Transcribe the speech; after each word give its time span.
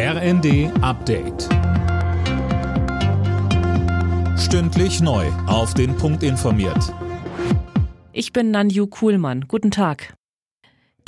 RND 0.00 0.70
Update. 0.80 1.48
Stündlich 4.38 5.00
neu. 5.00 5.26
Auf 5.48 5.74
den 5.74 5.96
Punkt 5.96 6.22
informiert. 6.22 6.94
Ich 8.12 8.32
bin 8.32 8.52
Nanju 8.52 8.86
Kuhlmann. 8.86 9.46
Guten 9.48 9.72
Tag. 9.72 10.14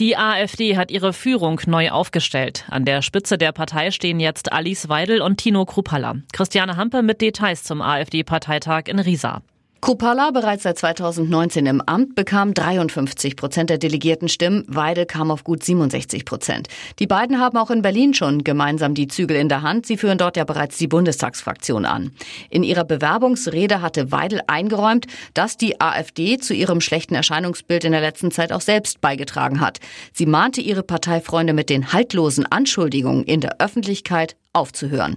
Die 0.00 0.16
AfD 0.16 0.76
hat 0.76 0.90
ihre 0.90 1.12
Führung 1.12 1.60
neu 1.66 1.90
aufgestellt. 1.90 2.64
An 2.68 2.84
der 2.84 3.02
Spitze 3.02 3.38
der 3.38 3.52
Partei 3.52 3.92
stehen 3.92 4.18
jetzt 4.18 4.52
Alice 4.52 4.88
Weidel 4.88 5.22
und 5.22 5.36
Tino 5.36 5.64
Krupalla. 5.66 6.16
Christiane 6.32 6.76
Hampe 6.76 7.02
mit 7.02 7.20
Details 7.20 7.62
zum 7.62 7.82
AfD-Parteitag 7.82 8.88
in 8.88 8.98
Riesa. 8.98 9.42
Kupala, 9.80 10.30
bereits 10.30 10.64
seit 10.64 10.78
2019 10.78 11.64
im 11.64 11.80
Amt, 11.80 12.14
bekam 12.14 12.52
53 12.52 13.34
Prozent 13.34 13.70
der 13.70 13.78
delegierten 13.78 14.28
Stimmen. 14.28 14.62
Weidel 14.68 15.06
kam 15.06 15.30
auf 15.30 15.42
gut 15.42 15.64
67 15.64 16.26
Prozent. 16.26 16.68
Die 16.98 17.06
beiden 17.06 17.40
haben 17.40 17.56
auch 17.56 17.70
in 17.70 17.80
Berlin 17.80 18.12
schon 18.12 18.44
gemeinsam 18.44 18.92
die 18.92 19.08
Zügel 19.08 19.38
in 19.38 19.48
der 19.48 19.62
Hand. 19.62 19.86
Sie 19.86 19.96
führen 19.96 20.18
dort 20.18 20.36
ja 20.36 20.44
bereits 20.44 20.76
die 20.76 20.86
Bundestagsfraktion 20.86 21.86
an. 21.86 22.12
In 22.50 22.62
ihrer 22.62 22.84
Bewerbungsrede 22.84 23.80
hatte 23.80 24.12
Weidel 24.12 24.42
eingeräumt, 24.46 25.06
dass 25.32 25.56
die 25.56 25.80
AfD 25.80 26.36
zu 26.36 26.52
ihrem 26.52 26.82
schlechten 26.82 27.14
Erscheinungsbild 27.14 27.84
in 27.84 27.92
der 27.92 28.02
letzten 28.02 28.30
Zeit 28.30 28.52
auch 28.52 28.60
selbst 28.60 29.00
beigetragen 29.00 29.60
hat. 29.60 29.80
Sie 30.12 30.26
mahnte 30.26 30.60
ihre 30.60 30.82
Parteifreunde 30.82 31.54
mit 31.54 31.70
den 31.70 31.94
haltlosen 31.94 32.44
Anschuldigungen 32.44 33.24
in 33.24 33.40
der 33.40 33.60
Öffentlichkeit 33.60 34.36
aufzuhören. 34.52 35.16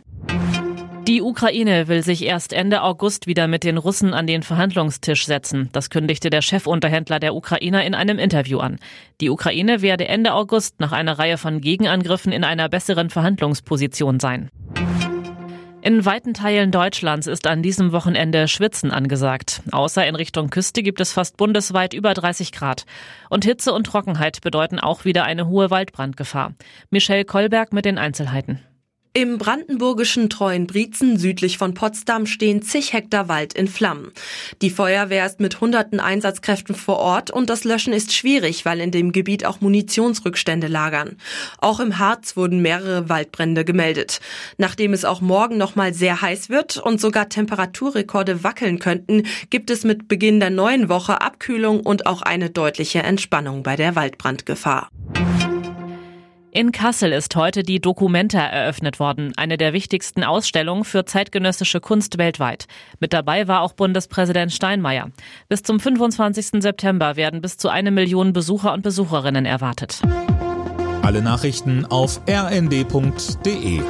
Die 1.08 1.22
Ukraine 1.22 1.90
will 1.90 2.02
sich 2.02 2.24
erst 2.24 2.54
Ende 2.54 2.82
August 2.82 3.28
wieder 3.28 3.50
mit 3.50 3.66
den 3.66 3.78
Russen 3.78 4.14
an 4.14 4.26
den 4.26 4.42
Verhandlungstisch 4.42 5.26
setzen. 5.26 5.68
Das 5.74 5.90
kündigte 5.90 6.30
der 6.30 6.42
Chefunterhändler 6.42 7.20
der 7.20 7.36
Ukrainer 7.36 7.84
in 7.84 7.94
einem 7.94 8.20
Interview 8.20 8.60
an. 8.60 8.80
Die 9.20 9.30
Ukraine 9.30 9.82
werde 9.82 10.08
Ende 10.08 10.34
August 10.34 10.80
nach 10.80 10.94
einer 10.94 11.20
Reihe 11.20 11.38
von 11.38 11.60
Gegenangriffen 11.60 12.32
in 12.32 12.46
einer 12.46 12.70
besseren 12.70 13.10
Verhandlungsposition 13.10 14.22
sein. 14.22 14.50
In 15.82 16.06
weiten 16.06 16.34
Teilen 16.34 16.72
Deutschlands 16.72 17.28
ist 17.28 17.48
an 17.48 17.62
diesem 17.62 17.92
Wochenende 17.92 18.48
Schwitzen 18.48 18.90
angesagt. 18.90 19.62
Außer 19.74 20.08
in 20.08 20.16
Richtung 20.16 20.50
Küste 20.50 20.84
gibt 20.84 21.02
es 21.02 21.12
fast 21.12 21.36
bundesweit 21.36 21.94
über 21.94 22.14
30 22.14 22.54
Grad. 22.54 22.86
Und 23.30 23.44
Hitze 23.44 23.74
und 23.74 23.88
Trockenheit 23.88 24.40
bedeuten 24.40 24.80
auch 24.80 25.04
wieder 25.04 25.26
eine 25.26 25.50
hohe 25.50 25.70
Waldbrandgefahr. 25.70 26.54
Michelle 26.90 27.26
Kolberg 27.26 27.74
mit 27.74 27.84
den 27.84 27.98
Einzelheiten. 27.98 28.62
Im 29.16 29.38
brandenburgischen 29.38 30.32
Treuenbrietzen 30.32 31.20
südlich 31.20 31.60
von 31.60 31.76
Potsdam 31.76 32.26
stehen 32.26 32.64
zig 32.64 32.94
Hektar 32.94 33.28
Wald 33.28 33.54
in 33.54 33.68
Flammen. 33.68 34.12
Die 34.64 34.72
Feuerwehr 34.72 35.24
ist 35.24 35.40
mit 35.40 35.62
hunderten 35.62 36.00
Einsatzkräften 36.00 36.74
vor 36.74 36.98
Ort 36.98 37.30
und 37.30 37.52
das 37.52 37.64
Löschen 37.64 37.94
ist 37.94 38.12
schwierig, 38.12 38.66
weil 38.66 38.82
in 38.82 38.90
dem 38.90 39.12
Gebiet 39.12 39.46
auch 39.46 39.62
Munitionsrückstände 39.62 40.66
lagern. 40.66 41.18
Auch 41.60 41.80
im 41.80 42.00
Harz 42.00 42.36
wurden 42.36 42.64
mehrere 42.64 43.08
Waldbrände 43.08 43.64
gemeldet. 43.66 44.20
Nachdem 44.58 44.94
es 44.94 45.06
auch 45.06 45.22
morgen 45.22 45.58
noch 45.60 45.76
mal 45.76 45.94
sehr 45.94 46.24
heiß 46.24 46.50
wird 46.50 46.78
und 46.78 47.00
sogar 47.00 47.30
Temperaturrekorde 47.30 48.44
wackeln 48.44 48.80
könnten, 48.80 49.28
gibt 49.52 49.70
es 49.70 49.84
mit 49.84 50.08
Beginn 50.08 50.40
der 50.40 50.50
neuen 50.50 50.90
Woche 50.90 51.22
Abkühlung 51.22 51.82
und 51.82 52.08
auch 52.08 52.24
eine 52.24 52.50
deutliche 52.50 53.04
Entspannung 53.04 53.62
bei 53.62 53.76
der 53.76 53.96
Waldbrandgefahr. 53.96 54.90
In 56.56 56.72
Kassel 56.72 57.14
ist 57.14 57.36
heute 57.36 57.64
die 57.64 57.82
Documenta 57.82 58.38
eröffnet 58.38 59.00
worden, 59.00 59.34
eine 59.38 59.58
der 59.58 59.74
wichtigsten 59.74 60.24
Ausstellungen 60.24 60.84
für 60.84 61.04
zeitgenössische 61.04 61.80
Kunst 61.80 62.20
weltweit. 62.20 62.68
Mit 63.00 63.12
dabei 63.12 63.48
war 63.48 63.62
auch 63.62 63.74
Bundespräsident 63.74 64.52
Steinmeier. 64.52 65.10
Bis 65.50 65.64
zum 65.64 65.80
25. 65.80 66.62
September 66.62 67.16
werden 67.16 67.42
bis 67.42 67.58
zu 67.58 67.70
eine 67.70 67.90
Million 67.90 68.34
Besucher 68.34 68.72
und 68.72 68.84
Besucherinnen 68.84 69.48
erwartet. 69.48 70.00
Alle 71.02 71.24
Nachrichten 71.24 71.86
auf 71.86 72.22
rnd.de 72.30 73.82